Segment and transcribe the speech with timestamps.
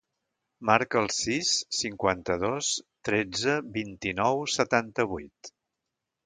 [0.67, 2.69] Marca el sis, cinquanta-dos,
[3.11, 5.55] tretze, vint-i-nou, setanta-vuit.